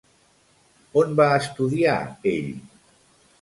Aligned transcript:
On 1.01 1.13
va 1.19 1.27
estudiar 1.41 1.99
ell? 2.33 2.49